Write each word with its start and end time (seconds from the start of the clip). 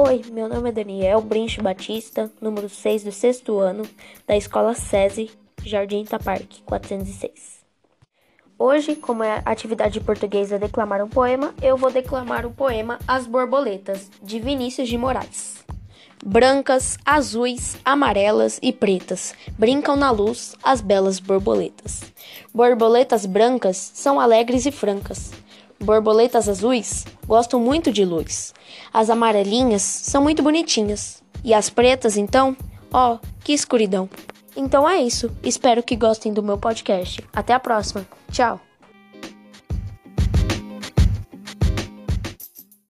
Oi, 0.00 0.22
meu 0.30 0.48
nome 0.48 0.68
é 0.68 0.72
Daniel 0.72 1.20
Brinche 1.20 1.60
Batista, 1.60 2.30
número 2.40 2.68
6 2.68 3.02
do 3.02 3.10
sexto 3.10 3.58
ano, 3.58 3.82
da 4.28 4.36
Escola 4.36 4.72
SESI, 4.72 5.28
Jardim 5.64 6.02
Itaparque, 6.02 6.62
406. 6.62 7.64
Hoje, 8.56 8.94
como 8.94 9.24
é 9.24 9.42
atividade 9.44 9.94
de 9.94 10.00
português 10.00 10.52
é 10.52 10.58
declamar 10.58 11.02
um 11.02 11.08
poema, 11.08 11.52
eu 11.60 11.76
vou 11.76 11.90
declamar 11.90 12.46
o 12.46 12.52
poema 12.52 13.00
As 13.08 13.26
Borboletas, 13.26 14.08
de 14.22 14.38
Vinícius 14.38 14.88
de 14.88 14.96
Moraes. 14.96 15.64
Brancas, 16.24 16.96
azuis, 17.04 17.76
amarelas 17.84 18.60
e 18.62 18.72
pretas 18.72 19.34
brincam 19.58 19.96
na 19.96 20.12
luz 20.12 20.54
as 20.62 20.80
belas 20.80 21.18
borboletas. 21.18 22.04
Borboletas 22.54 23.26
brancas 23.26 23.90
são 23.94 24.20
alegres 24.20 24.64
e 24.64 24.70
francas. 24.70 25.32
Borboletas 25.80 26.48
azuis 26.48 27.04
gostam 27.26 27.60
muito 27.60 27.92
de 27.92 28.04
luz. 28.04 28.52
As 28.92 29.10
amarelinhas 29.10 29.82
são 29.82 30.22
muito 30.22 30.42
bonitinhas. 30.42 31.22
E 31.44 31.54
as 31.54 31.70
pretas, 31.70 32.16
então? 32.16 32.56
Ó, 32.92 33.14
oh, 33.14 33.18
que 33.44 33.52
escuridão. 33.52 34.08
Então 34.56 34.88
é 34.88 35.00
isso. 35.00 35.30
Espero 35.42 35.82
que 35.82 35.94
gostem 35.94 36.32
do 36.32 36.42
meu 36.42 36.58
podcast. 36.58 37.24
Até 37.32 37.54
a 37.54 37.60
próxima. 37.60 38.06
Tchau. 38.32 38.67